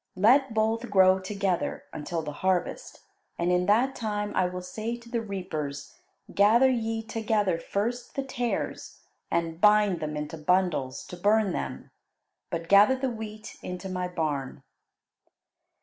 [0.15, 3.01] Let both grow together until the harvest,
[3.37, 5.93] and in that time I will say to the reapers,
[6.33, 11.91] 'Gather ye together first the tares and bind them into bundles to burn them,
[12.49, 14.63] but gather the wheat into my barn.'"